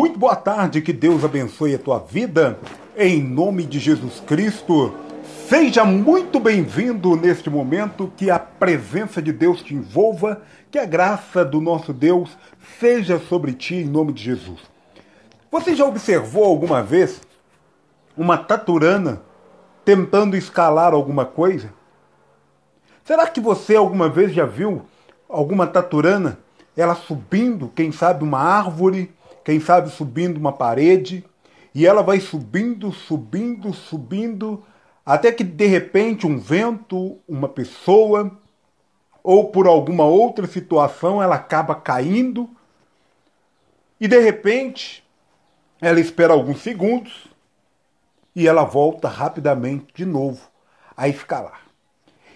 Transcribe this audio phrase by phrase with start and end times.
[0.00, 2.58] Muito boa tarde, que Deus abençoe a tua vida,
[2.96, 4.94] em nome de Jesus Cristo.
[5.46, 10.40] Seja muito bem-vindo neste momento, que a presença de Deus te envolva,
[10.70, 12.34] que a graça do nosso Deus
[12.78, 14.60] seja sobre ti, em nome de Jesus.
[15.50, 17.20] Você já observou alguma vez
[18.16, 19.20] uma taturana
[19.84, 21.74] tentando escalar alguma coisa?
[23.04, 24.80] Será que você alguma vez já viu
[25.28, 26.38] alguma taturana,
[26.74, 29.12] ela subindo, quem sabe, uma árvore?
[29.44, 31.24] Quem sabe subindo uma parede,
[31.74, 34.64] e ela vai subindo, subindo, subindo,
[35.04, 38.30] até que de repente um vento, uma pessoa,
[39.22, 42.48] ou por alguma outra situação ela acaba caindo,
[44.00, 45.04] e de repente
[45.80, 47.28] ela espera alguns segundos
[48.34, 50.40] e ela volta rapidamente de novo
[50.96, 51.60] a escalar.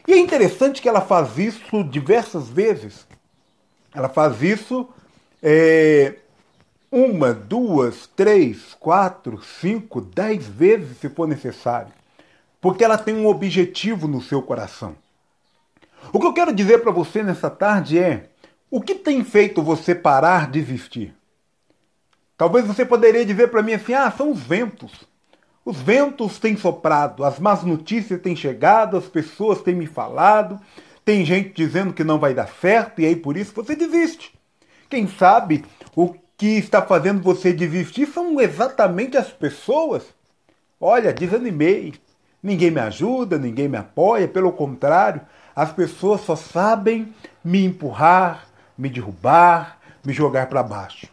[0.07, 3.07] E é interessante que ela faz isso diversas vezes.
[3.95, 4.89] Ela faz isso
[5.43, 6.17] é,
[6.95, 11.93] uma, duas, três, quatro, cinco, dez vezes se for necessário.
[12.61, 14.95] Porque ela tem um objetivo no seu coração.
[16.13, 18.31] O que eu quero dizer para você nessa tarde é:
[18.71, 21.13] o que tem feito você parar de existir?
[22.37, 24.93] Talvez você poderia dizer para mim assim: ah, são os ventos.
[25.65, 30.61] Os ventos têm soprado, as más notícias têm chegado, as pessoas têm me falado,
[31.05, 34.33] tem gente dizendo que não vai dar certo e aí por isso você desiste.
[34.89, 35.65] Quem sabe
[35.97, 40.05] o que está fazendo você desistir são exatamente as pessoas.
[40.81, 41.95] Olha, desanimei.
[42.43, 45.23] Ninguém me ajuda, ninguém me apoia, pelo contrário,
[45.57, 51.09] as pessoas só sabem me empurrar, me derrubar, me jogar para baixo.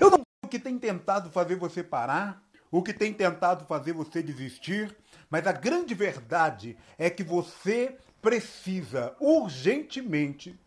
[0.00, 4.22] Eu não o que tem tentado fazer você parar, o que tem tentado fazer você
[4.22, 4.94] desistir,
[5.28, 10.58] mas a grande verdade é que você precisa urgentemente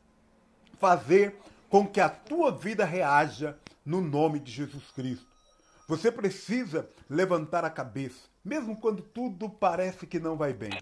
[0.78, 1.40] fazer
[1.70, 5.28] com que a tua vida reaja no nome de Jesus Cristo.
[5.88, 10.82] Você precisa levantar a cabeça, mesmo quando tudo parece que não vai bem.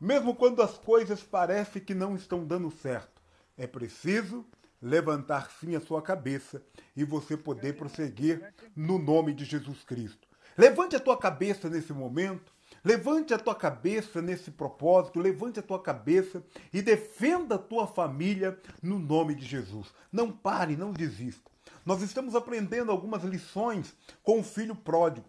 [0.00, 3.22] Mesmo quando as coisas parecem que não estão dando certo.
[3.56, 4.44] É preciso
[4.80, 6.60] levantar sim a sua cabeça
[6.96, 10.26] e você poder prosseguir no nome de Jesus Cristo.
[10.58, 12.52] Levante a tua cabeça nesse momento,
[12.84, 16.42] levante a tua cabeça nesse propósito, levante a tua cabeça
[16.72, 19.94] e defenda a tua família no nome de Jesus.
[20.10, 21.51] Não pare, não desista.
[21.84, 25.26] Nós estamos aprendendo algumas lições com o filho pródigo.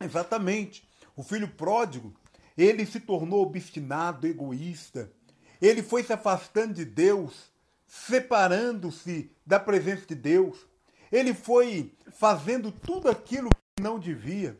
[0.00, 0.88] Exatamente.
[1.14, 2.14] O filho pródigo,
[2.56, 5.10] ele se tornou obstinado, egoísta.
[5.60, 7.50] Ele foi se afastando de Deus,
[7.86, 10.58] separando-se da presença de Deus.
[11.10, 14.58] Ele foi fazendo tudo aquilo que não devia.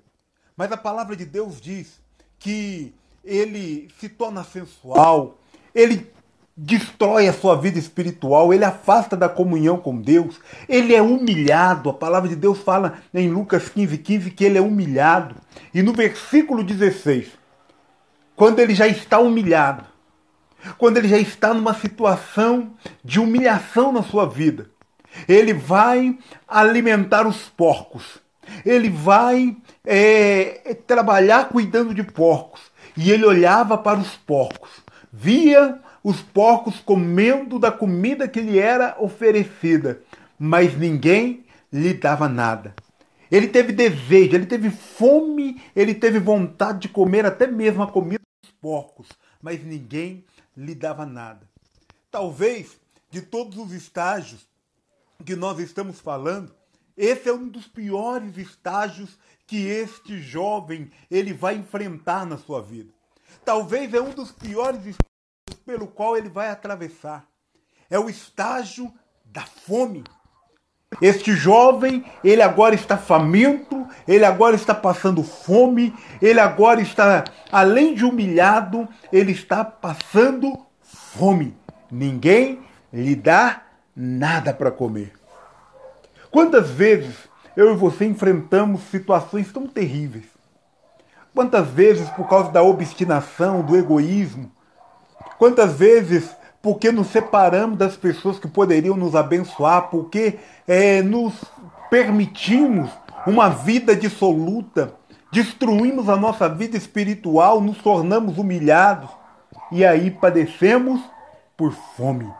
[0.56, 2.00] Mas a palavra de Deus diz
[2.38, 2.94] que
[3.24, 5.38] ele se torna sensual,
[5.74, 6.10] ele
[6.56, 11.90] destrói a sua vida espiritual, ele afasta da comunhão com Deus, ele é humilhado.
[11.90, 15.34] A palavra de Deus fala em Lucas 15, 15 que ele é humilhado.
[15.74, 17.28] E no versículo 16,
[18.34, 19.84] quando ele já está humilhado,
[20.78, 22.72] quando ele já está numa situação
[23.04, 24.70] de humilhação na sua vida,
[25.28, 26.18] ele vai
[26.48, 28.18] alimentar os porcos,
[28.64, 32.60] ele vai é, trabalhar cuidando de porcos.
[32.96, 34.70] E ele olhava para os porcos,
[35.12, 40.00] via os porcos comendo da comida que lhe era oferecida,
[40.38, 42.76] mas ninguém lhe dava nada.
[43.28, 48.22] Ele teve desejo, ele teve fome, ele teve vontade de comer até mesmo a comida
[48.40, 49.08] dos porcos,
[49.42, 50.24] mas ninguém
[50.56, 51.44] lhe dava nada.
[52.08, 52.80] Talvez
[53.10, 54.46] de todos os estágios
[55.24, 56.54] que nós estamos falando,
[56.96, 62.92] esse é um dos piores estágios que este jovem ele vai enfrentar na sua vida.
[63.44, 65.15] Talvez é um dos piores estágios
[65.66, 67.26] pelo qual ele vai atravessar.
[67.90, 68.90] É o estágio
[69.24, 70.04] da fome.
[71.02, 75.92] Este jovem, ele agora está faminto, ele agora está passando fome,
[76.22, 81.56] ele agora está, além de humilhado, ele está passando fome.
[81.90, 82.62] Ninguém
[82.92, 83.62] lhe dá
[83.94, 85.12] nada para comer.
[86.30, 90.26] Quantas vezes eu e você enfrentamos situações tão terríveis?
[91.34, 94.50] Quantas vezes, por causa da obstinação, do egoísmo,
[95.38, 96.30] Quantas vezes,
[96.62, 101.34] porque nos separamos das pessoas que poderiam nos abençoar, porque é, nos
[101.90, 102.90] permitimos
[103.26, 104.94] uma vida dissoluta,
[105.32, 109.10] destruímos a nossa vida espiritual, nos tornamos humilhados
[109.70, 111.00] e aí padecemos
[111.56, 112.30] por fome.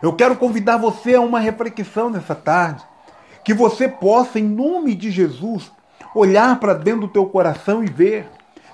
[0.00, 2.84] Eu quero convidar você a uma reflexão nessa tarde,
[3.44, 5.72] que você possa, em nome de Jesus,
[6.14, 8.28] olhar para dentro do teu coração e ver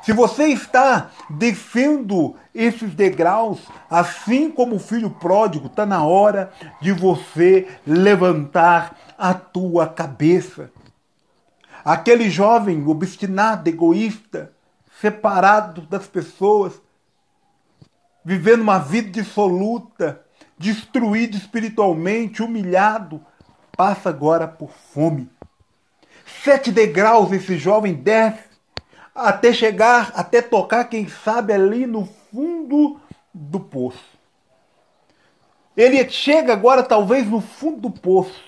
[0.04, 6.92] Se você está descendo esses degraus, assim como o filho pródigo, está na hora de
[6.92, 10.70] você levantar a tua cabeça.
[11.82, 14.52] Aquele jovem obstinado, egoísta,
[15.00, 16.74] separado das pessoas,
[18.22, 20.20] vivendo uma vida dissoluta,
[20.58, 23.22] destruído espiritualmente, humilhado,
[23.74, 25.30] passa agora por fome.
[26.42, 28.53] Sete degraus esse jovem desce
[29.14, 33.00] até chegar, até tocar, quem sabe, ali no fundo
[33.32, 34.14] do poço.
[35.76, 38.42] Ele chega agora, talvez, no fundo do poço,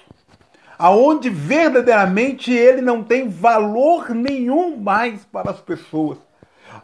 [0.79, 6.19] aonde verdadeiramente ele não tem valor nenhum mais para as pessoas,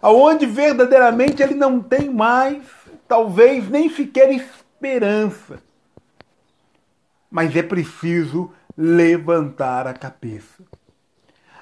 [0.00, 2.62] aonde verdadeiramente ele não tem mais,
[3.08, 5.60] talvez, nem sequer esperança.
[7.30, 10.62] Mas é preciso levantar a cabeça.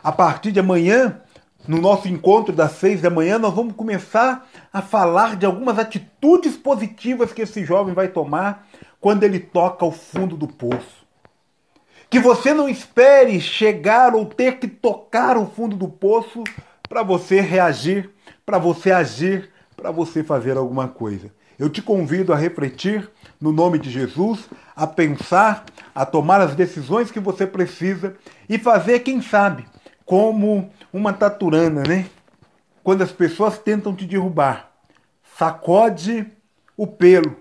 [0.02, 1.20] A partir de amanhã,
[1.66, 6.56] no nosso encontro das seis da manhã, nós vamos começar a falar de algumas atitudes
[6.56, 8.66] positivas que esse jovem vai tomar
[9.00, 11.06] quando ele toca o fundo do poço.
[12.08, 16.42] Que você não espere chegar ou ter que tocar o fundo do poço
[16.88, 18.10] para você reagir,
[18.44, 21.32] para você agir, para você fazer alguma coisa.
[21.56, 23.08] Eu te convido a refletir
[23.40, 25.64] no nome de Jesus, a pensar,
[25.94, 28.16] a tomar as decisões que você precisa
[28.48, 29.66] e fazer, quem sabe,
[30.10, 32.06] como uma taturana, né?
[32.82, 34.72] Quando as pessoas tentam te derrubar,
[35.38, 36.26] sacode
[36.76, 37.36] o pelo,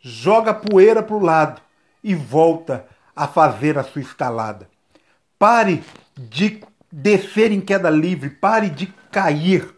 [0.00, 1.60] joga poeira para o lado
[2.02, 4.70] e volta a fazer a sua escalada.
[5.38, 5.84] Pare
[6.16, 9.74] de descer em queda livre, pare de cair.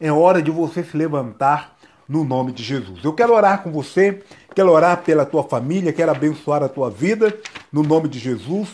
[0.00, 1.76] É hora de você se levantar
[2.08, 3.04] no nome de Jesus.
[3.04, 4.22] Eu quero orar com você,
[4.54, 7.38] quero orar pela tua família, quero abençoar a tua vida
[7.70, 8.70] no nome de Jesus.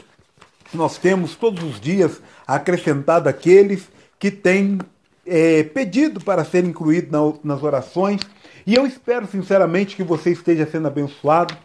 [0.73, 3.89] Nós temos todos os dias acrescentado aqueles
[4.19, 4.79] que têm
[5.27, 8.21] é, pedido para ser incluídos na, nas orações.
[8.67, 11.57] E eu espero sinceramente que você esteja sendo abençoado.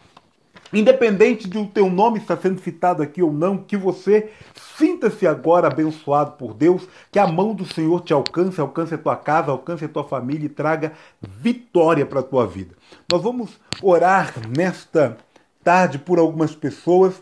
[0.74, 4.30] Independente de o teu nome estar sendo citado aqui ou não, que você
[4.78, 9.18] sinta-se agora abençoado por Deus, que a mão do Senhor te alcance, alcance a tua
[9.18, 12.74] casa, alcance a tua família e traga vitória para a tua vida.
[13.12, 15.18] Nós vamos orar nesta
[15.62, 17.22] tarde por algumas pessoas,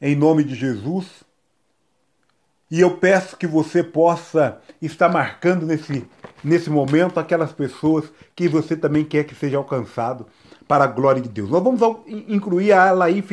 [0.00, 1.25] em nome de Jesus.
[2.68, 6.04] E eu peço que você possa estar marcando nesse,
[6.42, 8.04] nesse momento aquelas pessoas
[8.34, 10.26] que você também quer que seja alcançado
[10.66, 11.48] para a glória de Deus.
[11.48, 11.80] Nós vamos
[12.26, 13.24] incluir a Alaí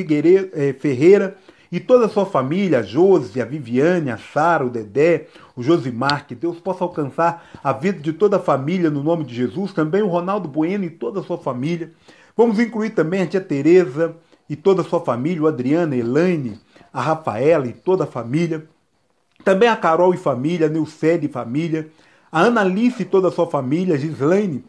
[0.53, 1.35] eh, Ferreira
[1.71, 5.25] e toda a sua família, a Josi, a Viviane, a Sara, o Dedé,
[5.55, 9.33] o Josimar, que Deus possa alcançar a vida de toda a família no nome de
[9.33, 11.91] Jesus, também o Ronaldo Bueno e toda a sua família.
[12.37, 14.15] Vamos incluir também a tia Tereza
[14.47, 16.59] e toda a sua família, o Adriana, a Elaine,
[16.93, 18.67] a Rafaela e toda a família.
[19.43, 21.89] Também a Carol e família, a Nilcede e família,
[22.31, 24.63] a Analice e toda a sua família, Gislaine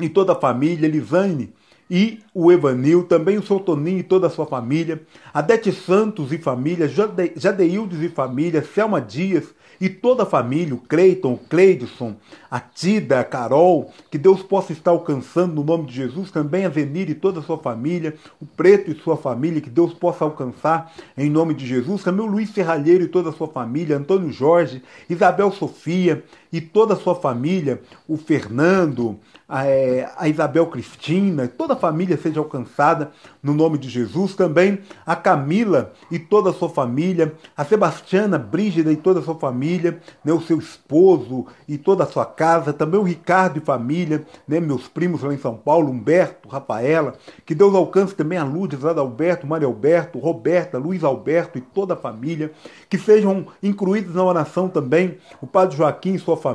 [0.00, 1.52] e toda a família, Elisane
[1.90, 5.02] e o Evanil, também o seu Toninho e toda a sua família,
[5.32, 10.74] a Dete Santos e família, Jade, Jadeildes e família, Selma Dias e toda a família,
[10.74, 12.16] o Cleiton, o Cleidson,
[12.50, 16.70] a Tida, a Carol, que Deus possa estar alcançando no nome de Jesus, também a
[16.70, 20.92] Zenir e toda a sua família, o Preto e sua família, que Deus possa alcançar
[21.16, 24.82] em nome de Jesus, também o Luiz Serralheiro e toda a sua família, Antônio Jorge,
[25.10, 26.24] Isabel Sofia
[26.56, 32.16] e toda a sua família, o Fernando, a, é, a Isabel Cristina, toda a família
[32.16, 34.34] seja alcançada no nome de Jesus.
[34.34, 39.34] Também a Camila e toda a sua família, a Sebastiana, Brígida e toda a sua
[39.34, 42.72] família, né, o seu esposo e toda a sua casa.
[42.72, 47.16] Também o Ricardo e família, né, meus primos lá em São Paulo, Humberto, Rafaela.
[47.44, 51.98] Que Deus alcance também a Lourdes, Adalberto, Maria Alberto, Roberta, Luiz Alberto e toda a
[51.98, 52.50] família.
[52.88, 56.45] Que sejam incluídos na oração também o Padre Joaquim e sua família,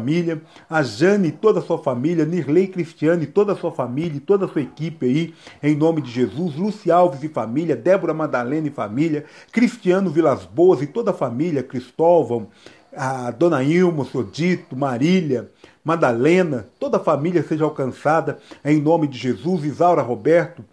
[0.70, 4.20] a Jane e toda a sua família, Nirley Cristiane e toda a sua família e
[4.20, 8.68] toda a sua equipe aí, em nome de Jesus, Luci Alves e família, Débora Madalena
[8.68, 12.48] e família, Cristiano Vilas Boas e toda a família, Cristóvão,
[12.96, 15.50] a Dona Ilma, o Marília,
[15.84, 20.64] Madalena, toda a família seja alcançada em nome de Jesus, Isaura Roberto,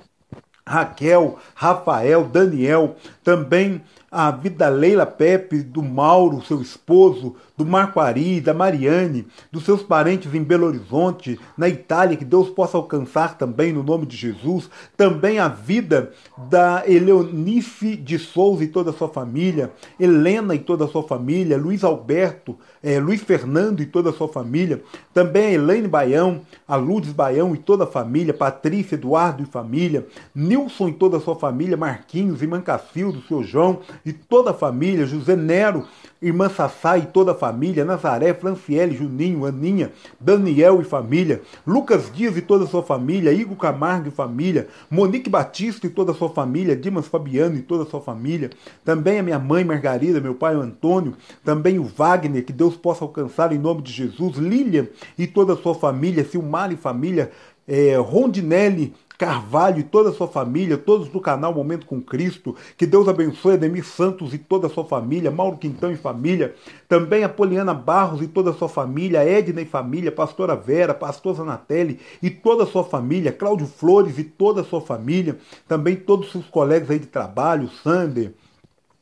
[0.69, 2.97] Raquel, Rafael, Daniel,
[3.29, 9.27] também a vida da Leila Pepe, do Mauro, seu esposo, do Marco Ari, da Mariane,
[9.53, 14.07] dos seus parentes em Belo Horizonte, na Itália, que Deus possa alcançar também no nome
[14.07, 14.71] de Jesus.
[14.97, 16.11] Também a vida
[16.49, 21.59] da Eleonice de Souza e toda a sua família, Helena e toda a sua família,
[21.59, 24.83] Luiz Alberto, é, Luiz Fernando e toda a sua família.
[25.13, 30.07] Também a Elaine Baião, a Lourdes Baião e toda a família, Patrícia, Eduardo e família,
[30.35, 35.07] Nilson e toda a sua família, Marquinhos e Mancacildo, seu João e toda a família,
[35.07, 35.87] José Nero,
[36.21, 42.37] irmã Sassá e toda a família, Nazaré, Franciele, Juninho, Aninha, Daniel e família, Lucas Dias
[42.37, 46.29] e toda a sua família, Igor Camargo e família, Monique Batista e toda a sua
[46.29, 48.51] família, Dimas Fabiano e toda a sua família,
[48.85, 53.53] também a minha mãe Margarida, meu pai Antônio, também o Wagner, que Deus possa alcançar
[53.53, 57.31] em nome de Jesus, Lilian e toda a sua família, Silmar e família,
[57.67, 62.55] é, Rondinelli Carvalho e toda a sua família, todos do canal Momento com Cristo.
[62.77, 66.55] Que Deus abençoe Ademir Santos e toda a sua família, Mauro Quintão e família.
[66.89, 71.35] Também a Poliana Barros e toda a sua família, Edna e família, Pastora Vera, Pastor
[71.35, 75.37] Zanatelli e toda a sua família, Cláudio Flores e toda a sua família.
[75.67, 78.33] Também todos os seus colegas aí de trabalho, Sander.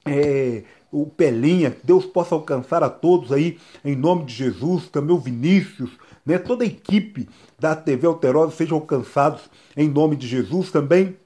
[0.07, 5.15] É, o Pelinha, que Deus possa alcançar a todos aí, em nome de Jesus, também
[5.15, 5.91] o Vinícius,
[6.27, 7.29] né, toda a equipe
[7.59, 9.43] da TV Alterosa sejam alcançados
[9.77, 11.17] em nome de Jesus também.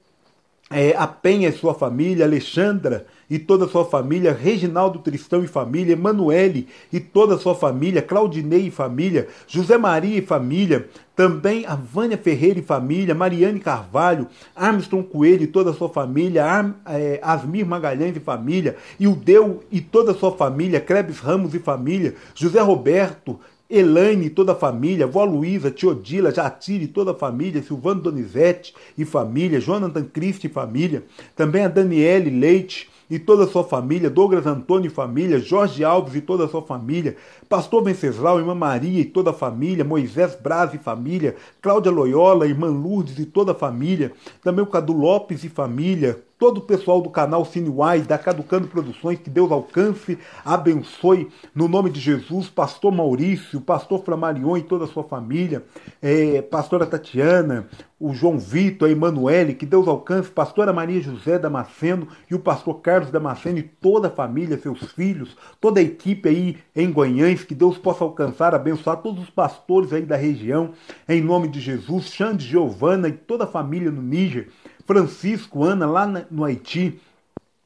[0.73, 5.47] É, a Penha e sua família, Alexandra e toda a sua família, Reginaldo Tristão e
[5.47, 11.65] família, Emanuele e toda a sua família, Claudinei e família, José Maria e família, também
[11.65, 16.45] a Vânia Ferreira e família, Mariane Carvalho, Armstrong Coelho e toda a sua família,
[16.85, 21.53] é, Asmir Magalhães e família, e o Deu e toda a sua família, Krebs Ramos
[21.53, 23.37] e família, José Roberto,
[23.71, 28.75] Elaine e toda a família, vó Luísa, Teodila, Jatire e toda a família, Silvano Donizete
[28.97, 34.09] e família, Jonathan Christi e família, também a Daniele Leite e toda a sua família,
[34.09, 37.17] Douglas Antônio e família, Jorge Alves e toda a sua família,
[37.49, 42.67] Pastor Venceslau, Irmã Maria e toda a família, Moisés Braz e família, Cláudia Loyola, Irmã
[42.67, 47.09] Lourdes e toda a família, também o Cadu Lopes e família, todo o pessoal do
[47.09, 53.59] canal Cinewise, da Caducando Produções, que Deus alcance, abençoe, no nome de Jesus, Pastor Maurício,
[53.59, 55.63] Pastor Flamarion e toda a sua família,
[56.01, 57.67] é, Pastora Tatiana,
[58.01, 62.81] o João Vitor, a Emanuele, que Deus alcance, Pastora Maria José Damasceno e o Pastor
[62.81, 67.53] Carlos Damasceno e toda a família, seus filhos, toda a equipe aí em Guanhães, que
[67.53, 70.71] Deus possa alcançar, abençoar todos os pastores aí da região,
[71.07, 74.49] em nome de Jesus, Xande Giovana e toda a família no Níger,
[74.87, 76.99] Francisco, Ana, lá no Haiti,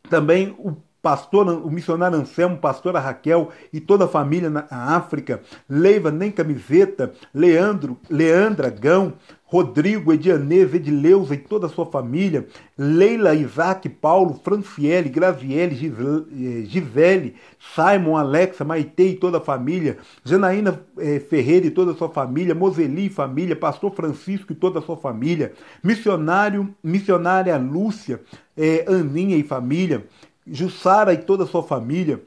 [0.10, 0.76] também o
[1.06, 5.40] pastor, o missionário Anselmo, pastora Raquel e toda a família na África,
[5.70, 9.14] Leiva Nem Camiseta, Leandro, Leandra Gão,
[9.48, 17.36] Rodrigo, Edianês, Edileuza e toda a sua família, Leila, Isaac, Paulo, Franciele, Graziele, eh, Gisele,
[17.76, 22.56] Simon, Alexa, Maite e toda a família, Janaína eh, Ferreira e toda a sua família,
[22.56, 28.22] Moseli e família, Pastor Francisco e toda a sua família, missionário, missionária Lúcia,
[28.58, 30.08] eh, Aninha e família,
[30.48, 32.20] Jussara e toda a sua família,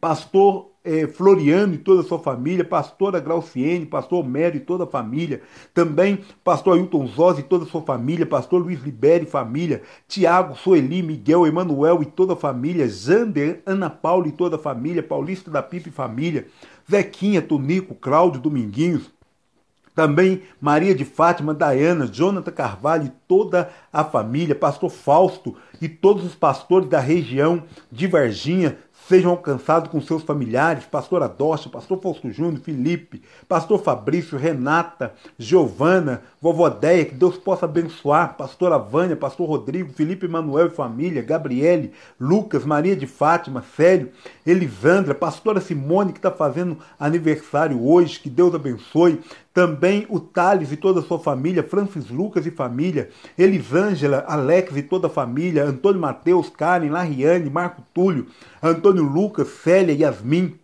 [0.00, 4.86] pastor é, Floriano e toda a sua família, pastora Grauciene, pastor Mério e toda a
[4.86, 5.42] família,
[5.74, 10.56] também pastor Ailton Zós e toda a sua família, pastor Luiz Liberi e família, Tiago,
[10.56, 15.50] Sueli, Miguel, Emanuel e toda a família, Zander, Ana Paula e toda a família, Paulista
[15.50, 16.46] da Pipa e família,
[16.90, 19.10] Zequinha, Tonico, Cláudio, Dominguinhos,
[19.94, 26.24] também Maria de Fátima, Dayana, Jonathan Carvalho e toda a família, pastor Fausto e todos
[26.24, 28.78] os pastores da região de Varginha,
[29.10, 36.22] sejam alcançados com seus familiares, pastor Adocha, pastor Fausto Júnior, Felipe, pastor Fabrício, Renata, Giovana,
[36.40, 41.92] vovó Deia, que Deus possa abençoar, pastora Vânia, pastor Rodrigo, Felipe Manuel e família, Gabriele,
[42.20, 44.12] Lucas, Maria de Fátima, Célio,
[44.46, 49.20] Elisandra, pastora Simone, que está fazendo aniversário hoje, que Deus abençoe,
[49.52, 54.82] também o Thales e toda a sua família, Francis Lucas e família, Elisângela, Alex e
[54.82, 58.26] toda a família, Antônio Mateus, Karen, Lariane, Marco Túlio,
[58.62, 60.54] Antônio Lucas, Célia, Yasmin,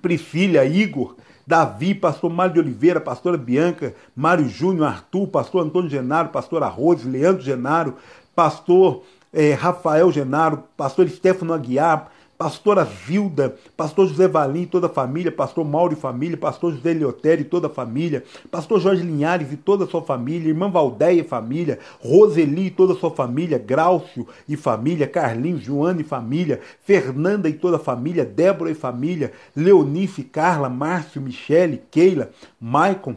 [0.00, 1.16] Priscila, Igor,
[1.46, 7.04] Davi, pastor Mário de Oliveira, pastora Bianca, Mário Júnior, Arthur, pastor Antônio Genaro, pastor Arroz,
[7.04, 7.96] Leandro Genaro,
[8.34, 9.02] pastor
[9.32, 12.10] eh, Rafael Genaro, pastor Stefano Aguiar,
[12.44, 16.92] pastora Zilda, pastor José Valim e toda a família, pastor Mauro e família, pastor José
[16.92, 21.22] Leotério e toda a família, pastor Jorge Linhares e toda a sua família, irmã Valdeia
[21.22, 26.60] e família, Roseli e toda a sua família, Graucio e família, Carlinhos, Joana e família,
[26.82, 33.16] Fernanda e toda a família, Débora e família, Leonice, Carla, Márcio, Michele, Keila, Maicon,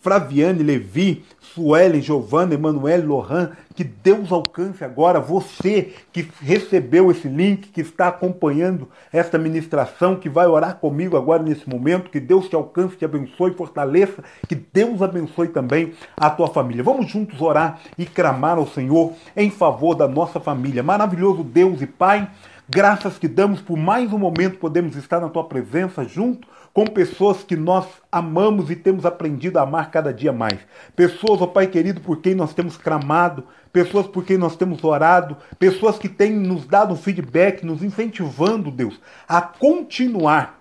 [0.00, 7.68] Fraviane, Levi, Suelen, Giovanna, Emanuele, Lohan, que Deus alcance agora você que recebeu esse link,
[7.68, 12.54] que está acompanhando esta ministração, que vai orar comigo agora nesse momento, que Deus te
[12.54, 16.82] alcance, te abençoe, fortaleça, que Deus abençoe também a tua família.
[16.82, 20.82] Vamos juntos orar e clamar ao Senhor em favor da nossa família.
[20.82, 22.28] Maravilhoso Deus e Pai,
[22.70, 26.46] Graças que damos por mais um momento podemos estar na tua presença junto
[26.78, 30.60] com pessoas que nós amamos e temos aprendido a amar cada dia mais.
[30.94, 33.42] Pessoas, ó Pai querido, por quem nós temos clamado,
[33.72, 38.70] pessoas por quem nós temos orado, pessoas que têm nos dado um feedback, nos incentivando,
[38.70, 40.60] Deus, a continuar,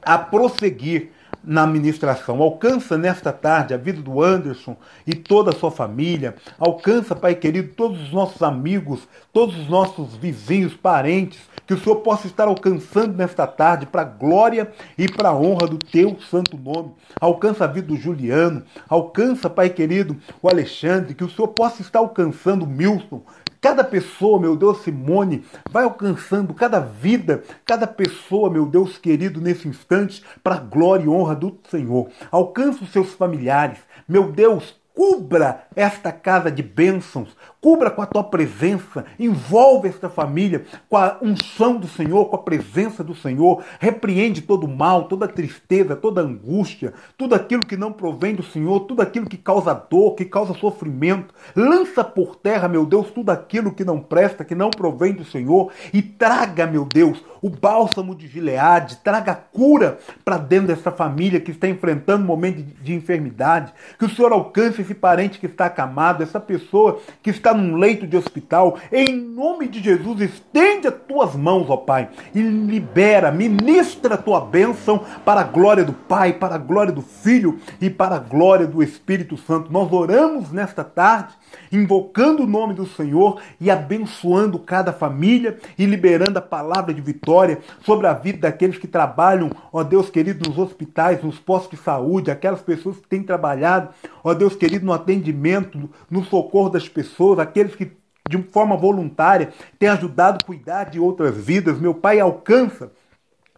[0.00, 1.10] a prosseguir
[1.44, 2.40] na administração.
[2.40, 4.74] Alcança nesta tarde a vida do Anderson
[5.06, 6.34] e toda a sua família.
[6.58, 11.40] Alcança, Pai querido, todos os nossos amigos, todos os nossos vizinhos, parentes,
[11.72, 15.66] que o Senhor possa estar alcançando nesta tarde para a glória e para a honra
[15.66, 16.92] do teu santo nome.
[17.18, 22.00] Alcança a vida do Juliano, alcança, Pai querido, o Alexandre, que o Senhor possa estar
[22.00, 23.22] alcançando o Milton,
[23.62, 29.68] Cada pessoa, meu Deus, Simone, vai alcançando cada vida, cada pessoa, meu Deus querido, nesse
[29.68, 32.08] instante, para a glória e honra do Senhor.
[32.28, 33.78] Alcança os seus familiares.
[34.08, 40.66] Meu Deus, Cubra esta casa de bênçãos, cubra com a tua presença, envolve esta família
[40.86, 45.96] com a unção do Senhor, com a presença do Senhor, repreende todo mal, toda tristeza,
[45.96, 50.26] toda angústia, tudo aquilo que não provém do Senhor, tudo aquilo que causa dor, que
[50.26, 51.34] causa sofrimento.
[51.56, 55.72] Lança por terra, meu Deus, tudo aquilo que não presta, que não provém do Senhor.
[55.92, 61.50] E traga, meu Deus, o bálsamo de Gileade, traga cura para dentro dessa família que
[61.50, 65.66] está enfrentando um momento de, de enfermidade, que o Senhor alcance esse parente que está
[65.66, 68.78] acamado, essa pessoa que está num leito de hospital.
[68.92, 74.40] Em nome de Jesus, estende as tuas mãos, ó Pai, e libera, ministra a tua
[74.40, 78.66] bênção para a glória do Pai, para a glória do Filho e para a glória
[78.66, 79.72] do Espírito Santo.
[79.72, 81.34] Nós oramos nesta tarde
[81.70, 87.58] invocando o nome do Senhor e abençoando cada família e liberando a palavra de vitória
[87.84, 92.30] sobre a vida daqueles que trabalham, ó Deus querido, nos hospitais, nos postos de saúde,
[92.30, 93.90] aquelas pessoas que têm trabalhado,
[94.22, 97.92] ó Deus querido, no atendimento, no socorro das pessoas, aqueles que
[98.28, 101.78] de forma voluntária têm ajudado a cuidar de outras vidas.
[101.78, 102.90] Meu Pai alcança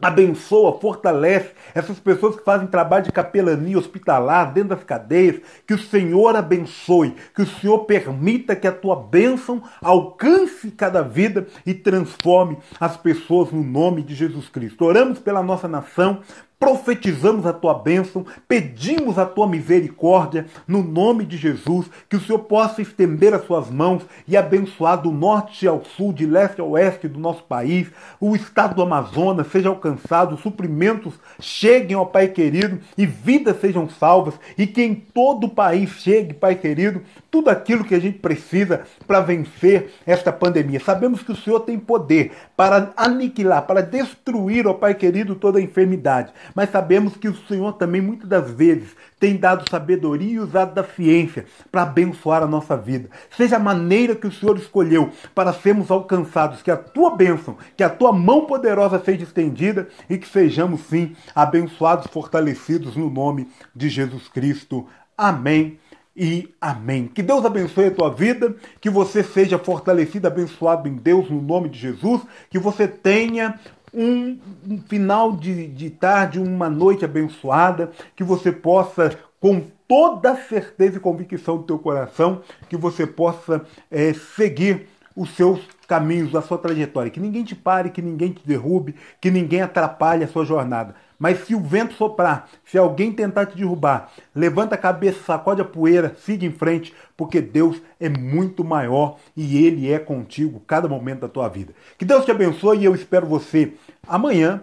[0.00, 5.78] abençoa, fortalece essas pessoas que fazem trabalho de capelania hospitalar dentro das cadeias, que o
[5.78, 12.58] Senhor abençoe, que o Senhor permita que a tua bênção alcance cada vida e transforme
[12.78, 14.84] as pessoas no nome de Jesus Cristo.
[14.84, 16.20] Oramos pela nossa nação,
[16.58, 22.38] profetizamos a tua bênção, pedimos a tua misericórdia no nome de Jesus, que o Senhor
[22.40, 27.08] possa estender as suas mãos e abençoar do norte ao sul, de leste a oeste
[27.08, 27.88] do nosso país,
[28.20, 34.34] o estado do Amazonas seja alcançado, suprimentos cheguem ao Pai querido e vidas sejam salvas
[34.56, 37.02] e que em todo o país chegue, Pai querido,
[37.34, 40.78] tudo aquilo que a gente precisa para vencer esta pandemia.
[40.78, 45.62] Sabemos que o Senhor tem poder para aniquilar, para destruir, ó Pai querido, toda a
[45.62, 50.74] enfermidade mas sabemos que o Senhor também muitas das vezes tem dado sabedoria e usado
[50.74, 53.08] da ciência para abençoar a nossa vida.
[53.36, 57.82] Seja a maneira que o Senhor escolheu para sermos alcançados, que a tua bênção, que
[57.82, 63.88] a tua mão poderosa seja estendida e que sejamos sim abençoados, fortalecidos no nome de
[63.88, 64.86] Jesus Cristo.
[65.16, 65.78] Amém
[66.16, 67.08] e amém.
[67.08, 71.68] Que Deus abençoe a tua vida, que você seja fortalecido, abençoado em Deus, no nome
[71.68, 73.58] de Jesus, que você tenha
[73.92, 80.96] um, um final de, de tarde, uma noite abençoada, que você possa, com toda certeza
[80.96, 86.58] e convicção do teu coração, que você possa é, seguir os seus caminhos, a sua
[86.58, 87.10] trajetória.
[87.10, 90.94] Que ninguém te pare, que ninguém te derrube, que ninguém atrapalhe a sua jornada.
[91.18, 95.64] Mas se o vento soprar, se alguém tentar te derrubar, levanta a cabeça, sacode a
[95.64, 101.20] poeira, siga em frente, porque Deus é muito maior e Ele é contigo cada momento
[101.20, 101.72] da tua vida.
[101.96, 103.72] Que Deus te abençoe e eu espero você
[104.06, 104.62] amanhã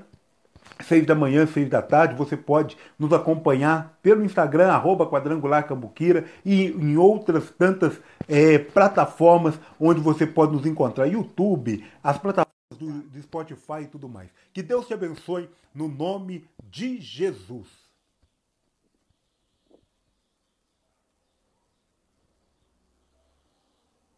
[0.82, 6.26] seis da manhã, seis da tarde, você pode nos acompanhar pelo Instagram, arroba quadrangular cambuquira
[6.46, 7.94] e em outras tantas
[8.28, 11.06] é, plataformas onde você pode nos encontrar.
[11.06, 14.32] YouTube, as plataformas do, do Spotify e tudo mais.
[14.54, 17.68] Que Deus te abençoe no nome de Jesus.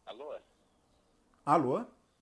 [0.05, 0.35] Alô?
[1.45, 1.85] Alô?